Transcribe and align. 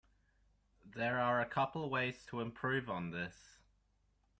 There 0.83 1.19
are 1.19 1.41
a 1.41 1.45
couple 1.45 1.87
ways 1.87 2.25
to 2.31 2.39
improve 2.41 2.89
on 2.89 3.11
this. 3.11 3.59